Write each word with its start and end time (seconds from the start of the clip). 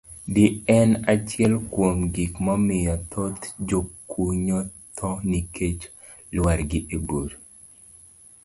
D. 0.33 0.45
en 0.77 0.89
achiel 1.13 1.53
kuom 1.73 1.99
gik 2.15 2.33
mamiyo 2.45 2.93
thoth 3.11 3.43
jokunyo 3.67 4.59
tho 4.97 5.09
nikech 5.31 5.81
lwargi 6.35 6.79
e 6.95 6.97
bur. 7.07 7.29